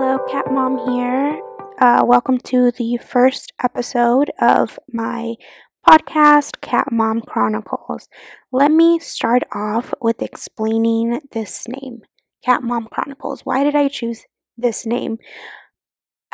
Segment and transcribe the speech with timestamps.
[0.00, 1.42] Hello, Cat Mom here.
[1.80, 5.34] Uh, welcome to the first episode of my
[5.84, 8.08] podcast, Cat Mom Chronicles.
[8.52, 12.02] Let me start off with explaining this name,
[12.44, 13.40] Cat Mom Chronicles.
[13.40, 14.22] Why did I choose
[14.56, 15.18] this name?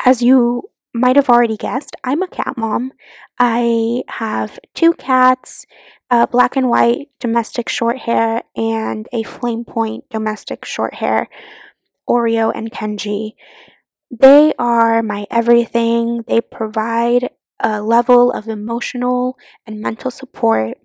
[0.05, 2.91] As you might have already guessed, I'm a cat mom.
[3.39, 5.65] I have two cats,
[6.11, 11.29] a black and white domestic short hair and a flame point domestic short hair,
[12.09, 13.33] Oreo and Kenji.
[14.11, 16.23] They are my everything.
[16.27, 20.77] They provide a level of emotional and mental support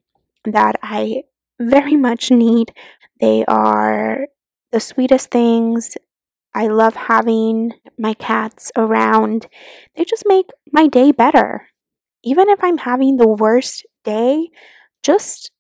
[0.45, 1.25] that I
[1.61, 2.73] very much need.
[3.21, 4.27] They are
[4.73, 5.97] the sweetest things.
[6.55, 9.47] I love having my cats around.
[9.95, 11.69] They just make my day better.
[12.25, 14.49] Even if I'm having the worst day,
[15.03, 15.53] just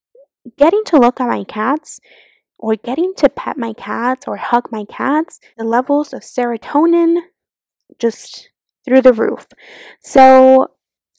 [0.56, 2.00] getting to look at my cats
[2.60, 7.22] or getting to pet my cats or hug my cats, the levels of serotonin
[7.98, 8.50] just
[8.84, 9.46] through the roof.
[10.00, 10.68] So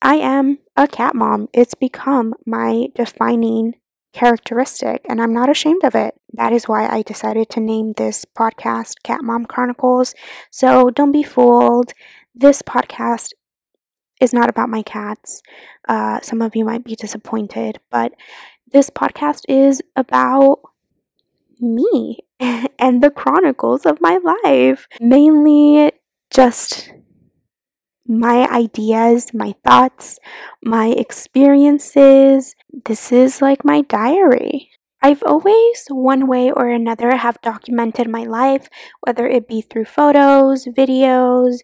[0.02, 1.50] I am a cat mom.
[1.52, 3.74] It's become my defining
[4.14, 6.14] characteristic, and I'm not ashamed of it.
[6.34, 10.14] That is why I decided to name this podcast Cat Mom Chronicles.
[10.52, 11.94] So don't be fooled.
[12.36, 13.32] This podcast
[14.20, 15.42] is not about my cats.
[15.88, 18.14] Uh, some of you might be disappointed, but
[18.72, 20.60] this podcast is about
[21.62, 24.88] me and the chronicles of my life.
[25.00, 25.92] Mainly
[26.30, 26.92] just
[28.08, 30.20] my ideas, my thoughts,
[30.64, 32.56] my experiences.
[32.86, 34.70] This is like my diary.
[35.02, 38.70] I've always, one way or another, have documented my life,
[39.02, 41.60] whether it be through photos, videos.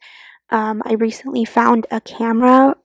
[0.50, 2.76] Um, I recently found a camera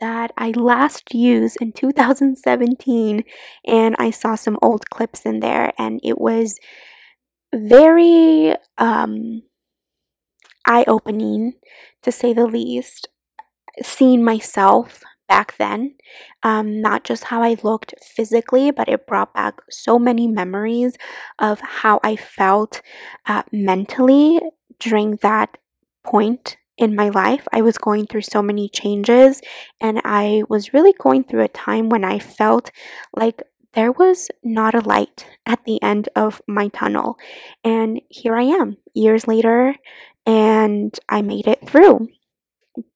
[0.00, 3.24] that I last used in 2017,
[3.66, 6.58] and I saw some old clips in there, and it was
[7.54, 9.42] very um,
[10.66, 11.54] eye opening
[12.02, 13.08] to say the least.
[13.82, 15.96] Seeing myself back then,
[16.44, 20.96] um, not just how I looked physically, but it brought back so many memories
[21.40, 22.82] of how I felt
[23.26, 24.40] uh, mentally
[24.78, 25.56] during that
[26.04, 27.46] point in my life.
[27.52, 29.40] I was going through so many changes,
[29.80, 32.70] and I was really going through a time when I felt
[33.16, 33.42] like
[33.74, 37.16] there was not a light at the end of my tunnel.
[37.64, 39.74] And here I am, years later,
[40.26, 42.08] and I made it through.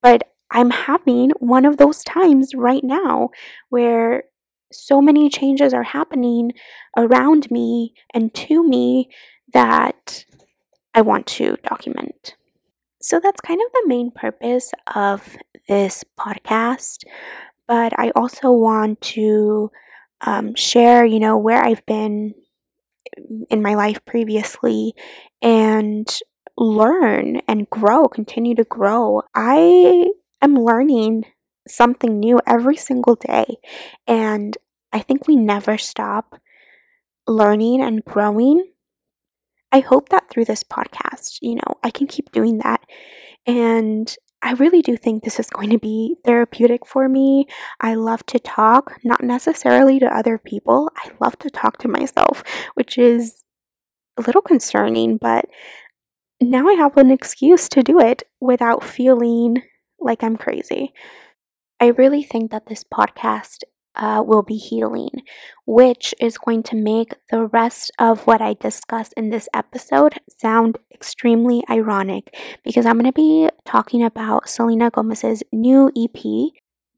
[0.02, 3.30] But I'm having one of those times right now
[3.68, 4.24] where
[4.72, 6.52] so many changes are happening
[6.96, 9.10] around me and to me
[9.52, 10.24] that
[10.94, 12.34] I want to document.
[13.00, 15.36] So that's kind of the main purpose of
[15.68, 17.04] this podcast.
[17.66, 19.70] But I also want to
[20.22, 22.34] um, share, you know, where I've been
[23.50, 24.94] in my life previously
[25.42, 26.08] and
[26.56, 29.22] learn and grow, continue to grow.
[29.34, 30.08] I
[30.42, 31.24] am learning
[31.66, 33.56] something new every single day.
[34.06, 34.56] And
[34.92, 36.34] I think we never stop
[37.26, 38.64] learning and growing.
[39.72, 42.80] I hope that through this podcast, you know, I can keep doing that.
[43.46, 47.46] And I really do think this is going to be therapeutic for me.
[47.80, 50.90] I love to talk, not necessarily to other people.
[50.96, 53.42] I love to talk to myself, which is
[54.16, 55.46] a little concerning, but
[56.40, 59.62] now I have an excuse to do it without feeling
[59.98, 60.92] like I'm crazy.
[61.80, 63.64] I really think that this podcast
[63.96, 65.10] uh, will be healing,
[65.66, 70.78] which is going to make the rest of what I discuss in this episode sound
[70.92, 72.34] extremely ironic
[72.64, 76.52] because I'm going to be talking about Selena Gomez's new EP.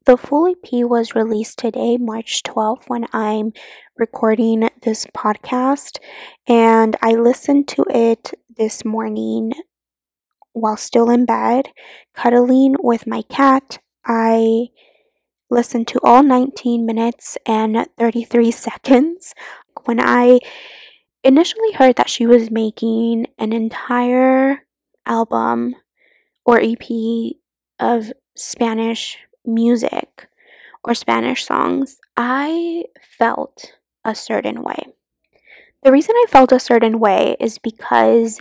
[0.05, 3.53] The full EP was released today, March 12th, when I'm
[3.97, 5.97] recording this podcast,
[6.47, 9.53] and I listened to it this morning
[10.53, 11.69] while still in bed,
[12.15, 13.79] cuddling with my cat.
[14.05, 14.67] I
[15.51, 19.35] listened to all 19 minutes and 33 seconds.
[19.85, 20.39] When I
[21.23, 24.65] initially heard that she was making an entire
[25.05, 25.75] album
[26.45, 27.35] or EP
[27.79, 30.27] of Spanish music
[30.83, 32.85] or Spanish songs, I
[33.17, 33.73] felt
[34.03, 34.87] a certain way.
[35.83, 38.39] The reason I felt a certain way is because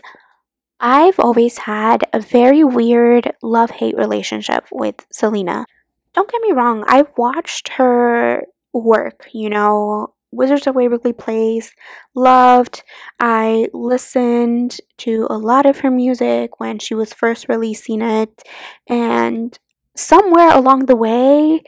[0.79, 5.67] I've always had a very weird love hate relationship with Selena.
[6.15, 11.73] Don't get me wrong, I've watched her work, you know, Wizards of Waverly Place,
[12.15, 12.83] loved.
[13.19, 18.43] I listened to a lot of her music when she was first releasing it,
[18.89, 19.59] and
[19.97, 21.63] somewhere along the way,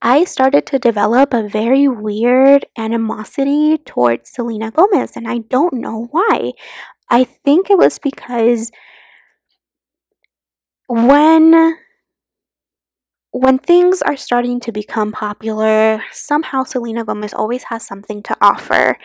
[0.00, 6.08] I started to develop a very weird animosity towards Selena Gomez, and I don't know
[6.10, 6.52] why.
[7.08, 8.70] I think it was because
[10.88, 11.76] when
[13.32, 18.98] when things are starting to become popular, somehow Selena Gomez always has something to offer.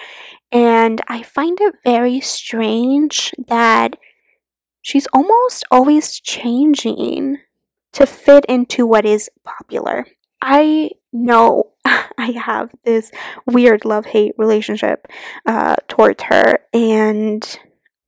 [0.51, 3.95] And I find it very strange that
[4.81, 7.38] she's almost always changing
[7.94, 10.06] to fit into what is popular.
[10.41, 13.12] I know I have this
[13.45, 15.07] weird love hate relationship
[15.45, 17.59] uh, towards her, and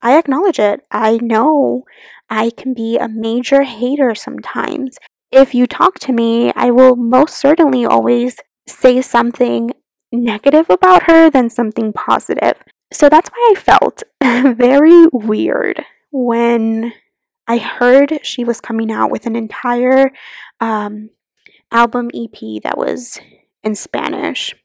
[0.01, 0.81] I acknowledge it.
[0.91, 1.83] I know
[2.29, 4.97] I can be a major hater sometimes.
[5.31, 8.37] If you talk to me, I will most certainly always
[8.67, 9.71] say something
[10.11, 12.63] negative about her than something positive.
[12.91, 14.03] So that's why I felt
[14.57, 16.93] very weird when
[17.47, 20.11] I heard she was coming out with an entire
[20.59, 21.09] um,
[21.71, 23.19] album EP that was
[23.63, 24.55] in Spanish.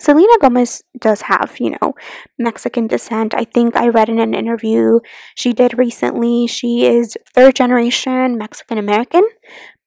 [0.00, 1.94] Selena Gomez does have, you know,
[2.38, 3.34] Mexican descent.
[3.34, 5.00] I think I read in an interview
[5.34, 6.46] she did recently.
[6.46, 9.22] She is third generation Mexican American,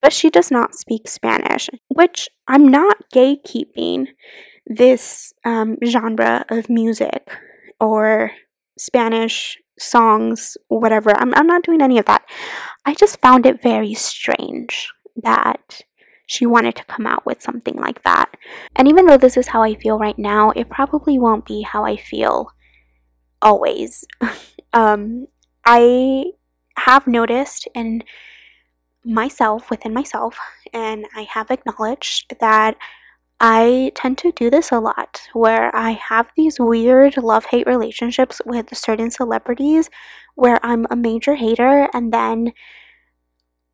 [0.02, 4.08] but she does not speak Spanish, which I'm not gatekeeping
[4.66, 7.30] this um, genre of music
[7.80, 8.32] or
[8.78, 11.12] Spanish songs, whatever.
[11.12, 12.24] I'm, I'm not doing any of that.
[12.86, 14.90] I just found it very strange
[15.24, 15.82] that
[16.32, 18.38] she wanted to come out with something like that.
[18.78, 21.84] And even though this is how I feel right now, it probably won't be how
[21.84, 22.48] I feel
[23.42, 24.06] always.
[24.74, 25.28] um,
[25.66, 26.32] I
[26.78, 28.04] have noticed in
[29.04, 30.38] myself, within myself,
[30.72, 32.78] and I have acknowledged that
[33.42, 38.42] I tend to do this a lot where I have these weird love hate relationships
[38.46, 39.90] with certain celebrities
[40.36, 42.54] where I'm a major hater and then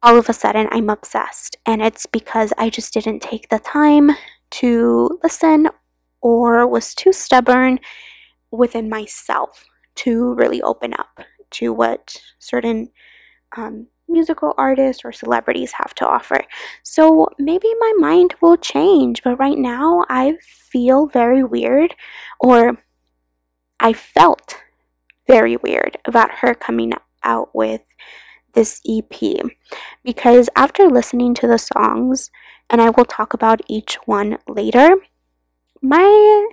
[0.07, 1.57] all of a sudden I'm obsessed.
[1.65, 4.11] And it's because I just didn't take the time
[4.51, 5.67] to listen
[6.21, 7.81] or was too stubborn
[8.49, 9.65] within myself
[9.95, 11.19] to really open up
[11.51, 12.89] to what certain
[13.57, 16.39] um, musical artists or celebrities have to offer.
[16.83, 21.93] So maybe my mind will change, but right now I feel very weird,
[22.39, 22.81] or
[23.81, 24.55] I felt
[25.27, 26.93] very weird about her coming
[27.23, 27.81] out with
[28.57, 29.45] this EP
[30.03, 32.31] because after listening to the songs,
[32.71, 34.95] and I will talk about each one later,
[35.81, 36.49] my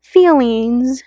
[0.00, 1.02] feelings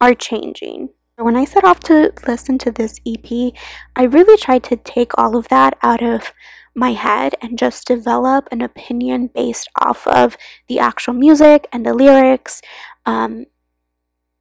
[0.00, 0.88] are changing.
[1.16, 3.52] When I set off to listen to this EP,
[3.94, 6.32] I really tried to take all of that out of
[6.74, 10.36] my head and just develop an opinion based off of
[10.66, 12.60] the actual music and the lyrics
[13.06, 13.44] um,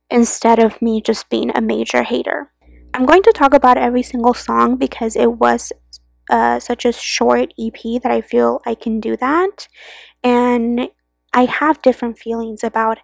[0.09, 2.51] instead of me just being a major hater.
[2.93, 5.71] I'm going to talk about every single song because it was
[6.29, 9.67] uh, such a short EP that I feel I can do that.
[10.23, 10.89] And
[11.33, 12.99] I have different feelings about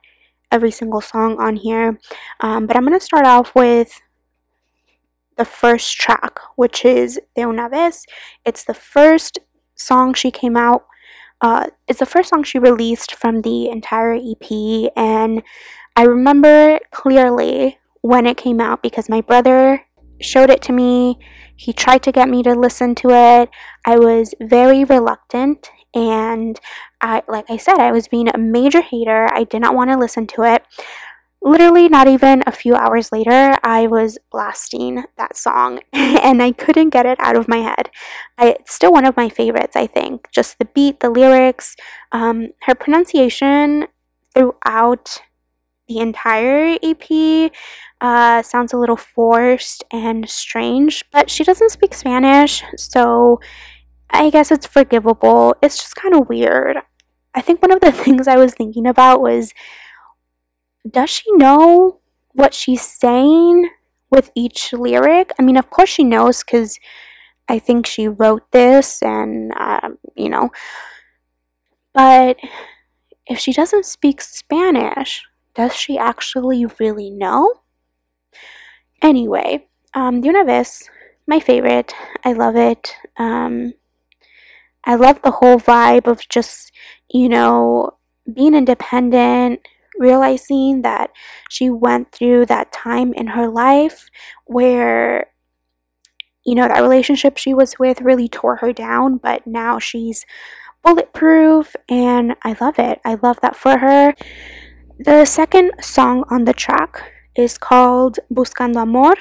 [0.52, 2.00] every single song on here.
[2.40, 4.00] Um, but I'm going to start off with
[5.38, 8.06] the first track, which is De Una Vez.
[8.46, 9.40] It's the first
[9.76, 10.86] song she came out.
[11.42, 15.42] Uh, it's the first song she released from the entire EP, and
[15.96, 19.86] I remember clearly when it came out because my brother
[20.22, 21.18] showed it to me.
[21.56, 23.50] He tried to get me to listen to it.
[23.86, 26.60] I was very reluctant and
[27.02, 29.28] I like I said I was being a major hater.
[29.34, 30.64] I did not want to listen to it.
[31.42, 36.90] Literally not even a few hours later, I was blasting that song and I couldn't
[36.90, 37.90] get it out of my head.
[38.38, 40.28] I, it's still one of my favorites, I think.
[40.32, 41.78] Just the beat, the lyrics,
[42.12, 43.88] um, her pronunciation
[44.34, 45.22] throughout
[45.88, 47.52] the entire EP
[48.02, 53.40] uh, sounds a little forced and strange, but she doesn't speak Spanish, so
[54.10, 55.56] I guess it's forgivable.
[55.62, 56.78] It's just kind of weird.
[57.36, 59.54] I think one of the things I was thinking about was
[60.90, 62.00] does she know
[62.34, 63.70] what she's saying
[64.10, 65.32] with each lyric?
[65.40, 66.80] I mean, of course she knows because
[67.48, 70.52] I think she wrote this and, um, you know,
[71.94, 72.38] but
[73.28, 75.24] if she doesn't speak Spanish,
[75.56, 77.59] does she actually really know?
[79.02, 80.22] Anyway, um,
[81.28, 81.94] my favorite.
[82.26, 82.96] I love it.
[83.18, 83.74] Um,
[84.84, 86.72] I love the whole vibe of just,
[87.10, 87.92] you know,
[88.34, 89.62] being independent,
[89.98, 91.12] realizing that
[91.50, 94.10] she went through that time in her life
[94.46, 95.28] where,
[96.46, 100.26] you know, that relationship she was with really tore her down, but now she's
[100.84, 103.00] bulletproof and I love it.
[103.06, 104.16] I love that for her.
[104.98, 107.04] The second song on the track
[107.36, 109.16] is called Buscando Amor.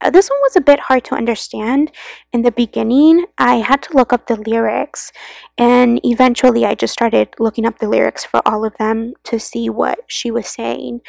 [0.00, 1.90] Uh, this one was a bit hard to understand
[2.32, 3.26] in the beginning.
[3.36, 5.10] I had to look up the lyrics,
[5.56, 9.68] and eventually I just started looking up the lyrics for all of them to see
[9.68, 11.00] what she was saying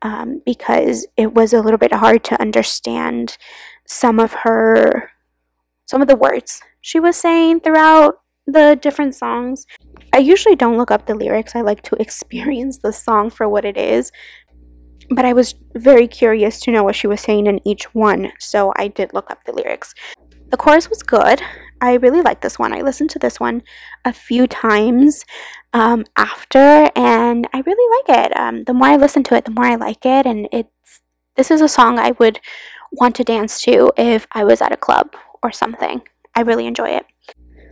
[0.00, 3.36] um, because it was a little bit hard to understand
[3.86, 5.10] some of her
[5.86, 9.66] some of the words she was saying throughout the different songs.
[10.12, 11.54] I usually don't look up the lyrics.
[11.54, 14.10] I like to experience the song for what it is.
[15.10, 18.72] But I was very curious to know what she was saying in each one, so
[18.76, 19.94] I did look up the lyrics.
[20.50, 21.42] The chorus was good.
[21.80, 22.72] I really like this one.
[22.72, 23.62] I listened to this one
[24.04, 25.24] a few times
[25.72, 28.36] um, after, and I really like it.
[28.36, 30.68] Um, the more I listen to it, the more I like it, and it's
[31.36, 32.40] this is a song I would
[32.92, 36.02] want to dance to if I was at a club or something.
[36.34, 37.06] I really enjoy it.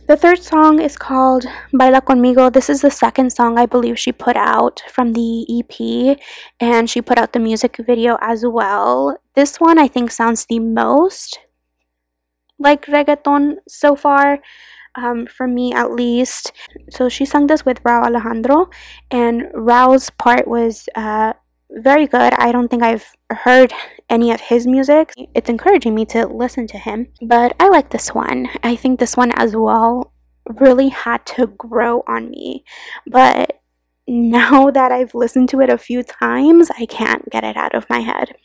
[0.07, 2.47] The third song is called Baila Conmigo.
[2.51, 6.17] This is the second song I believe she put out from the EP,
[6.61, 9.19] and she put out the music video as well.
[9.35, 11.39] This one I think sounds the most
[12.57, 14.39] like reggaeton so far,
[14.95, 16.53] um, for me at least.
[16.89, 18.69] So she sang this with Rauw Alejandro,
[19.11, 21.33] and Rauw's part was uh,
[21.69, 22.33] very good.
[22.33, 23.73] I don't think I've heard
[24.09, 25.13] any of his music.
[25.35, 28.49] It's encouraging me to listen to him, but I like this one.
[28.63, 30.13] I think this one as well
[30.59, 32.63] really had to grow on me,
[33.05, 33.61] but
[34.07, 37.89] now that I've listened to it a few times, I can't get it out of
[37.89, 38.35] my head.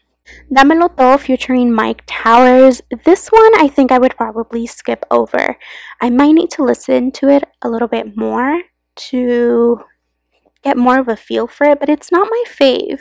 [0.52, 2.80] Damelo Todo featuring Myke Towers.
[3.04, 5.56] This one I think I would probably skip over.
[6.00, 8.62] I might need to listen to it a little bit more
[8.94, 9.80] to
[10.62, 13.00] get more of a feel for it, but it's not my fave.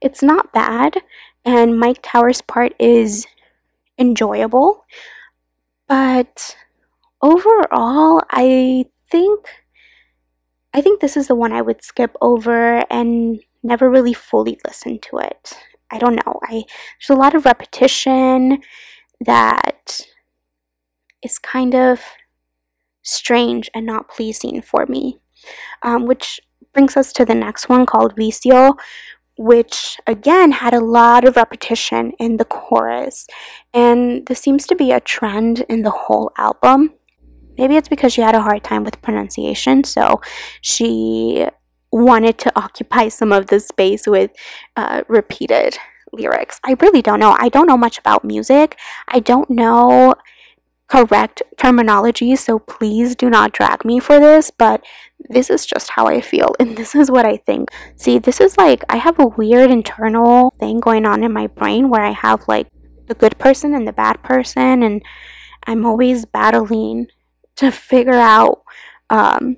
[0.00, 0.98] It's not bad,
[1.44, 3.26] and Myke Towers' part is
[3.98, 4.84] enjoyable,
[5.88, 6.56] but
[7.22, 9.46] overall, I think
[10.72, 15.00] I think this is the one I would skip over and never really fully listen
[15.00, 15.58] to it.
[15.90, 16.38] I don't know.
[16.44, 16.64] I
[17.00, 18.62] there's a lot of repetition
[19.20, 20.06] that
[21.22, 22.00] is kind of
[23.02, 25.18] strange and not pleasing for me.
[25.82, 26.40] Um, which
[26.72, 28.76] brings us to the next one called Vicio,
[29.36, 33.26] which again had a lot of repetition in the chorus.
[33.72, 36.94] And this seems to be a trend in the whole album.
[37.56, 40.20] Maybe it's because she had a hard time with pronunciation, so
[40.60, 41.46] she
[41.92, 44.30] wanted to occupy some of the space with
[44.76, 45.76] uh, repeated
[46.12, 46.60] lyrics.
[46.64, 47.36] I really don't know.
[47.38, 48.78] I don't know much about music.
[49.08, 50.14] I don't know
[50.90, 54.84] correct terminology, so please do not drag me for this, but
[55.28, 57.70] this is just how I feel and this is what I think.
[57.96, 61.88] See, this is like I have a weird internal thing going on in my brain
[61.88, 62.66] where I have like
[63.06, 65.02] the good person and the bad person, and
[65.66, 67.08] I'm always battling
[67.56, 68.62] to figure out
[69.10, 69.56] um,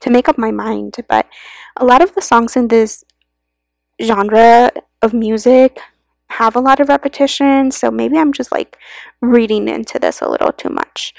[0.00, 0.96] to make up my mind.
[1.08, 1.26] But
[1.76, 3.04] a lot of the songs in this
[4.02, 5.78] genre of music
[6.32, 8.78] have a lot of repetition, so maybe I'm just like
[9.20, 11.14] reading into this a little too much.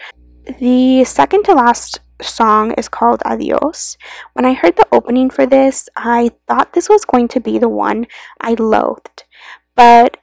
[0.59, 3.97] The second to last song is called Adios.
[4.33, 7.69] When I heard the opening for this, I thought this was going to be the
[7.69, 8.07] one
[8.41, 9.23] I loathed.
[9.75, 10.17] But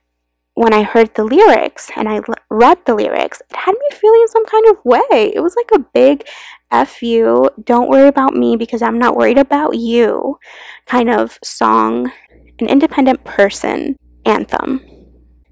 [0.54, 2.20] when I heard the lyrics and I
[2.50, 5.32] read the lyrics, it had me feeling some kind of way.
[5.34, 6.26] It was like a big
[6.70, 10.38] F you, don't worry about me because I'm not worried about you
[10.86, 12.12] kind of song,
[12.60, 14.80] an independent person anthem.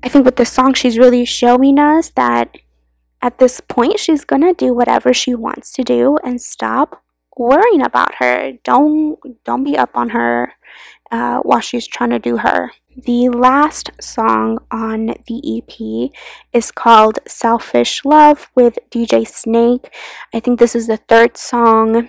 [0.02, 2.56] I think with this song, she's really showing us that
[3.20, 7.02] at this point, she's gonna do whatever she wants to do and stop
[7.36, 8.52] worrying about her.
[8.64, 10.52] Don't don't be up on her
[11.10, 12.70] uh, while she's trying to do her.
[12.96, 16.10] The last song on the EP
[16.52, 19.92] is called Selfish Love with DJ Snake.
[20.34, 22.08] I think this is the third song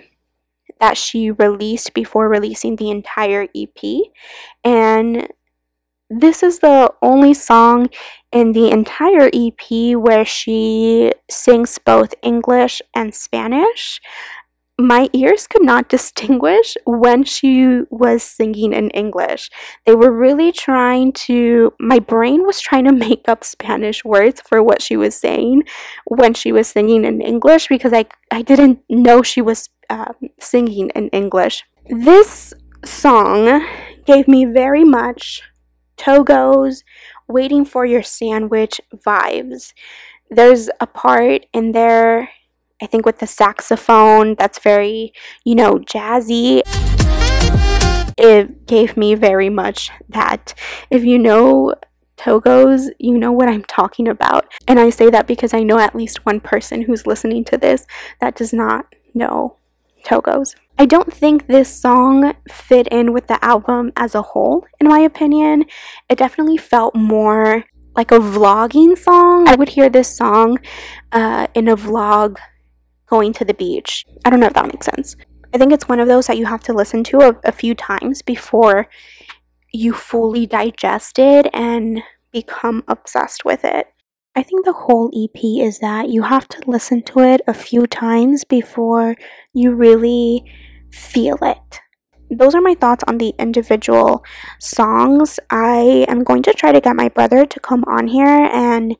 [0.80, 4.00] that she released before releasing the entire EP.
[4.64, 5.28] And
[6.10, 7.88] this is the only song
[8.32, 14.00] in the entire EP where she sings both English and Spanish.
[14.76, 19.50] My ears could not distinguish when she was singing in English.
[19.86, 24.64] They were really trying to, my brain was trying to make up Spanish words for
[24.64, 25.62] what she was saying
[26.06, 30.90] when she was singing in English because I, I didn't know she was um, singing
[30.96, 31.62] in English.
[31.88, 32.52] This
[32.84, 33.64] song
[34.06, 35.42] gave me very much
[36.00, 36.82] Togo's
[37.28, 39.74] waiting for your sandwich vibes.
[40.30, 42.30] There's a part in there,
[42.80, 45.12] I think, with the saxophone that's very,
[45.44, 46.62] you know, jazzy.
[48.16, 50.54] It gave me very much that.
[50.88, 51.74] If you know
[52.16, 54.50] Togo's, you know what I'm talking about.
[54.66, 57.86] And I say that because I know at least one person who's listening to this
[58.20, 59.56] that does not know
[60.04, 60.54] Togo's.
[60.78, 65.00] I don't think this song fit in with the album as a whole, in my
[65.00, 65.66] opinion.
[66.08, 67.64] It definitely felt more
[67.96, 69.48] like a vlogging song.
[69.48, 70.58] I would hear this song
[71.12, 72.38] uh, in a vlog
[73.06, 74.06] going to the beach.
[74.24, 75.16] I don't know if that makes sense.
[75.52, 77.74] I think it's one of those that you have to listen to a, a few
[77.74, 78.88] times before
[79.72, 82.02] you fully digest it and
[82.32, 83.88] become obsessed with it.
[84.40, 87.86] I think the whole EP is that you have to listen to it a few
[87.86, 89.14] times before
[89.52, 90.50] you really
[90.90, 91.80] feel it.
[92.30, 94.24] Those are my thoughts on the individual
[94.58, 95.40] songs.
[95.50, 98.96] I am going to try to get my brother to come on here and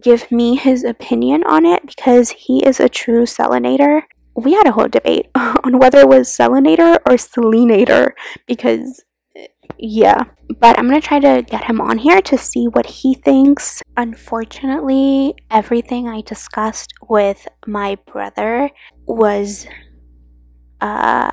[0.00, 4.02] give me his opinion on it because he is a true Selinator.
[4.36, 8.12] We had a whole debate on whether it was Selinator or Selinator
[8.46, 9.02] because,
[9.82, 10.24] yeah.
[10.60, 13.82] But I'm gonna try to get him on here to see what he thinks.
[13.96, 18.70] Unfortunately, everything I discussed with my brother
[19.06, 19.66] was
[20.80, 21.32] uh,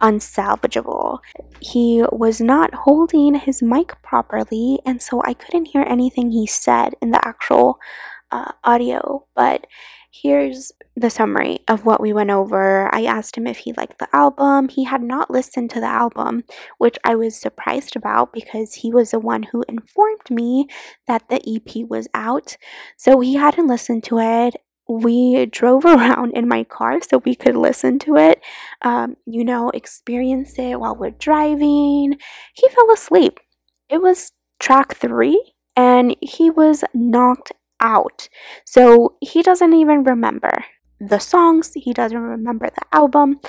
[0.00, 1.20] unsalvageable.
[1.60, 6.94] He was not holding his mic properly, and so I couldn't hear anything he said
[7.00, 7.78] in the actual
[8.32, 9.26] uh, audio.
[9.36, 9.68] But
[10.10, 12.94] here's the summary of what we went over.
[12.94, 14.68] I asked him if he liked the album.
[14.68, 16.44] He had not listened to the album,
[16.78, 20.68] which I was surprised about because he was the one who informed me
[21.06, 22.56] that the EP was out.
[22.96, 24.56] So he hadn't listened to it
[24.88, 28.40] we drove around in my car so we could listen to it,
[28.82, 32.16] um, you know, experience it while we're driving.
[32.54, 33.40] He fell asleep.
[33.88, 38.28] It was track three, and he was knocked out.
[38.64, 40.64] So he doesn't even remember
[41.00, 43.40] the songs, he doesn't remember the album.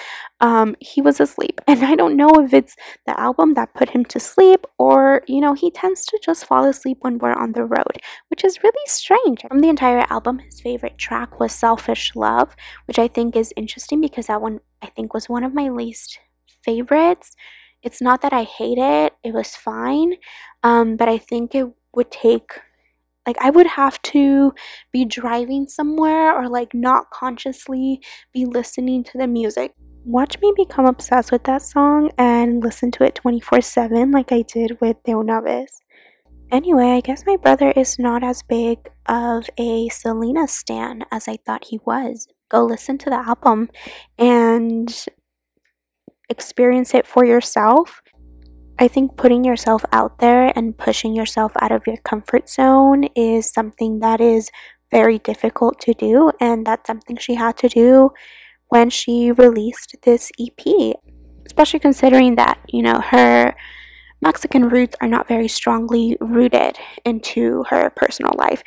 [0.42, 1.62] Um, he was asleep.
[1.68, 2.76] And I don't know if it's
[3.06, 6.66] the album that put him to sleep or, you know, he tends to just fall
[6.66, 7.98] asleep when we're on the road,
[8.30, 9.42] which is really strange.
[9.48, 12.56] From the entire album, his favorite track was Selfish Love,
[12.88, 16.20] which I think is interesting because that one I think was one of my least
[16.64, 17.36] favorites.
[17.84, 20.16] It's not that I hate it, it was fine,
[20.64, 22.60] um, but I think it would take
[23.26, 24.54] like I would have to
[24.92, 28.02] be driving somewhere or like not consciously
[28.34, 29.74] be listening to the music.
[30.04, 34.44] Watch me become obsessed with that song and listen to it 24 7 like I
[34.44, 35.82] did with De Una Vez.
[36.52, 38.78] Anyway, I guess my brother is not as big
[39.08, 42.28] of a Selena stan as I thought he was.
[42.50, 43.70] Go listen to the album
[44.20, 45.06] and
[46.30, 48.02] experience it for yourself
[48.78, 53.50] I think putting yourself out there and pushing yourself out of your comfort zone is
[53.50, 54.50] something that is
[54.92, 58.12] very difficult to do, and that's something she had to do
[58.68, 60.96] when she released this EP,
[61.46, 63.56] especially considering that, you know, her
[64.22, 68.62] Mexican roots are not very strongly rooted into her personal life.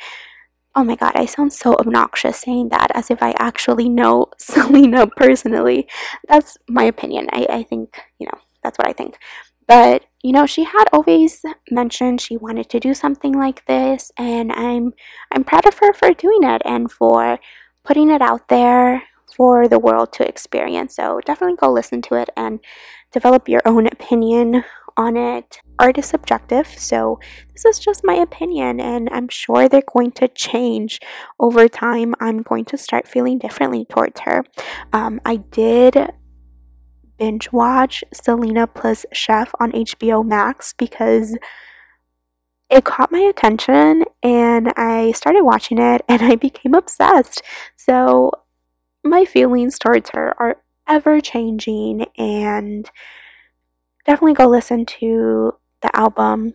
[0.75, 5.05] Oh my god, I sound so obnoxious saying that as if I actually know Selena
[5.05, 5.87] personally.
[6.27, 7.27] That's my opinion.
[7.31, 9.17] I, I think, you know, that's what I think.
[9.69, 14.51] But, you know, she had always mentioned she wanted to do something like this and
[14.51, 14.93] I'm
[15.31, 17.37] I'm proud of her for doing it and for
[17.85, 19.03] putting it out there
[19.37, 20.95] for the world to experience.
[20.95, 22.59] So definitely go listen to it and
[23.11, 24.63] develop your own opinion
[24.97, 25.61] on it.
[25.77, 27.19] Art is subjective, so
[27.53, 30.99] this is just my opinion, and I'm sure they're going to change
[31.39, 32.15] over time.
[32.19, 34.43] I'm going to start feeling differently towards her.
[34.91, 35.95] Um, I did
[37.19, 41.37] binge watch Selena plus Chef on HBO Max because
[42.69, 47.41] it caught my attention and I started watching it and I became obsessed.
[47.75, 48.31] So
[49.03, 52.89] my feelings towards her are ever changing and
[54.05, 56.53] definitely go listen to the album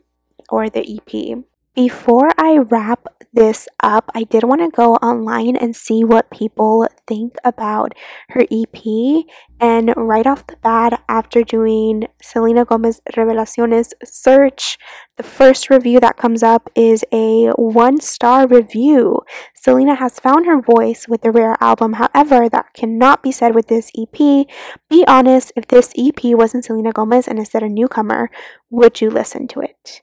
[0.51, 1.45] or the EP.
[1.75, 6.87] Before I wrap this up, I did want to go online and see what people
[7.09, 7.95] think about
[8.29, 9.25] her EP.
[9.59, 14.79] And right off the bat, after doing Selena Gomez Revelaciones search,
[15.17, 19.23] the first review that comes up is a one star review.
[19.57, 23.67] Selena has found her voice with the rare album, however, that cannot be said with
[23.67, 24.47] this EP.
[24.89, 28.31] Be honest, if this EP wasn't Selena Gomez and instead a newcomer,
[28.71, 30.03] would you listen to it?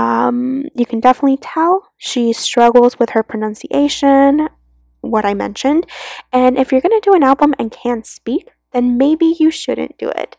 [0.00, 4.48] Um, you can definitely tell she struggles with her pronunciation,
[5.02, 5.82] what I mentioned.
[6.32, 9.98] And if you're going to do an album and can't speak, then maybe you shouldn't
[9.98, 10.36] do it.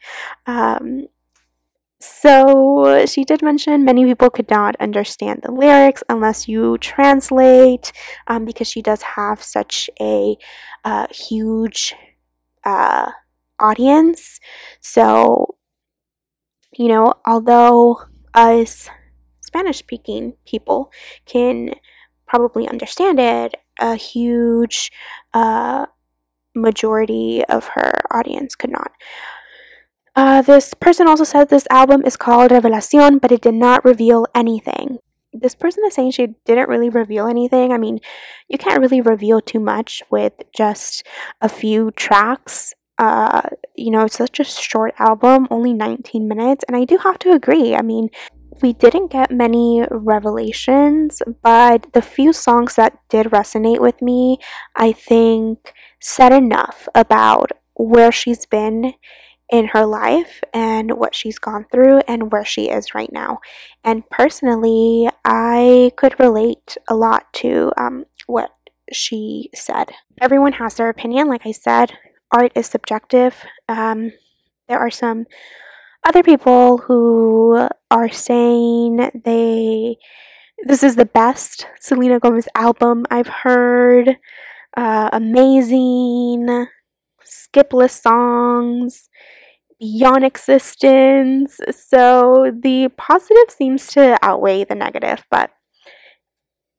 [0.47, 1.07] Um,
[1.99, 7.91] so she did mention many people could not understand the lyrics unless you translate,
[8.27, 10.37] um, because she does have such a
[10.83, 11.93] uh, huge
[12.63, 13.11] uh,
[13.59, 14.39] audience.
[14.79, 15.55] So,
[16.81, 18.01] you know, although
[18.33, 18.89] us
[19.51, 20.89] Spanish speaking people
[21.25, 21.75] can
[22.25, 24.89] probably understand it, a huge
[25.33, 25.85] uh,
[26.55, 28.93] majority of her audience could not.
[30.15, 34.25] Uh, this person also said this album is called Revelacion, but it did not reveal
[34.33, 34.99] anything.
[35.33, 37.73] This person is saying she didn't really reveal anything.
[37.73, 37.99] I mean,
[38.47, 41.05] you can't really reveal too much with just
[41.41, 42.73] a few tracks.
[42.97, 43.41] Uh,
[43.75, 47.33] you know, it's such a short album, only 19 minutes, and I do have to
[47.33, 47.75] agree.
[47.75, 48.09] I mean,
[48.61, 54.37] we didn't get many revelations, but the few songs that did resonate with me,
[54.75, 58.93] I think, said enough about where she's been
[59.51, 63.39] in her life and what she's gone through and where she is right now.
[63.83, 68.51] And personally, I could relate a lot to um, what
[68.93, 69.91] she said.
[70.21, 71.93] Everyone has their opinion, like I said,
[72.31, 73.43] art is subjective.
[73.67, 74.13] Um,
[74.69, 75.25] there are some
[76.05, 79.97] other people who are saying they
[80.63, 84.17] this is the best Selena Gomez album I've heard.
[84.77, 86.67] Uh, amazing,
[87.25, 89.09] skipless songs,
[89.79, 91.59] beyond existence.
[91.71, 95.49] So the positive seems to outweigh the negative, but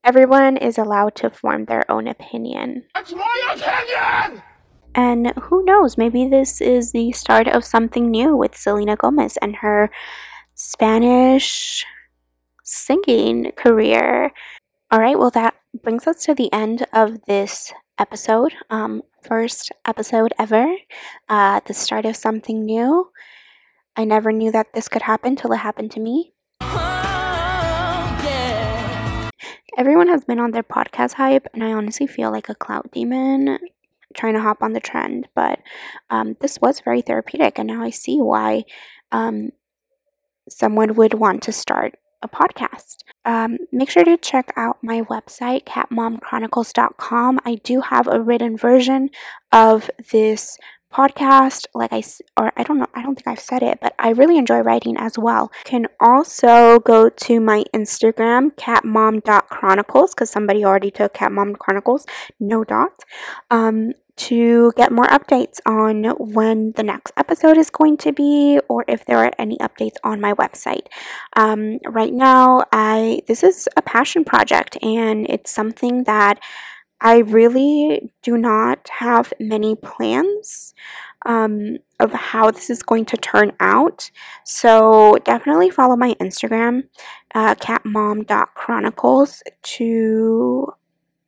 [0.05, 2.85] everyone is allowed to form their own opinion.
[2.95, 4.43] My opinion!
[4.95, 9.57] And who knows, maybe this is the start of something new with Selena Gomez and
[9.57, 9.91] her
[10.55, 11.85] Spanish
[12.63, 14.33] singing career.
[14.91, 18.53] All right, well, that brings us to the end of this episode.
[18.69, 20.77] Um, first episode ever,
[21.29, 23.11] uh, the start of something new.
[23.97, 26.33] I never knew that this could happen till it happened to me.
[29.79, 33.59] Everyone has been on their podcast hype, and I honestly feel like a clout demon
[34.15, 35.29] trying to hop on the trend.
[35.35, 35.61] But
[36.11, 38.65] um, this was very therapeutic, and now I see why
[39.11, 39.51] um,
[40.49, 42.99] someone would want to start a podcast.
[43.25, 47.41] Um, make sure to check out my website, catmomchronicles.com.
[47.45, 49.11] I do have a written version
[49.51, 50.57] of this
[50.93, 52.03] podcast like i
[52.37, 54.95] or i don't know i don't think i've said it but i really enjoy writing
[54.99, 61.57] as well you can also go to my instagram catmom.chronicles because somebody already took catmom
[61.59, 62.05] chronicles
[62.39, 62.93] no dot
[63.51, 68.85] um, to get more updates on when the next episode is going to be or
[68.87, 70.87] if there are any updates on my website.
[71.37, 76.41] Um, right now, I this is a passion project and it's something that
[77.01, 80.73] I really do not have many plans
[81.27, 84.11] um, of how this is going to turn out.
[84.45, 86.85] So definitely follow my Instagram,
[87.35, 90.73] uh, catmom.chronicles, to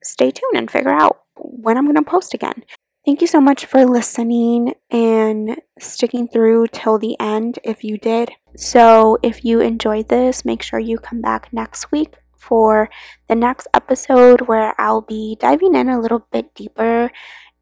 [0.02, 2.64] stay tuned and figure out when I'm going to post again.
[3.04, 8.30] Thank you so much for listening and sticking through till the end if you did.
[8.56, 12.88] So, if you enjoyed this, make sure you come back next week for
[13.28, 17.10] the next episode where I'll be diving in a little bit deeper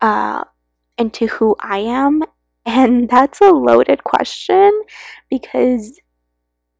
[0.01, 0.45] uh,
[0.97, 2.23] into who I am.
[2.65, 4.71] And that's a loaded question
[5.29, 6.01] because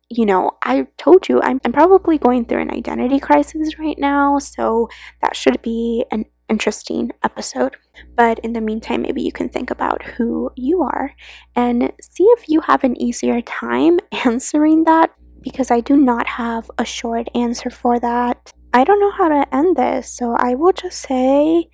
[0.09, 4.39] you know, I told you I'm, I'm probably going through an identity crisis right now,
[4.39, 4.89] so
[5.23, 7.75] that should be an interesting episode.
[8.21, 11.09] But in the meantime, maybe you can think about who you are
[11.57, 15.09] and see if you have an easier time answering that
[15.41, 18.53] because I do not have a short answer for that.
[18.73, 21.69] I don't know how to end this, so I will just say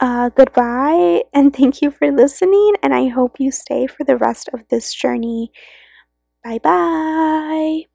[0.00, 2.72] uh, goodbye and thank you for listening.
[2.82, 5.52] And I hope you stay for the rest of this journey.
[6.42, 7.93] Bye bye.